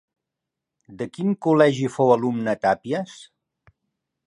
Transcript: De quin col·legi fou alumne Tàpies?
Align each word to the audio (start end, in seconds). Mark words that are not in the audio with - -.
De 1.01 1.07
quin 1.17 1.35
col·legi 1.47 1.91
fou 1.97 2.15
alumne 2.15 2.57
Tàpies? 2.65 3.17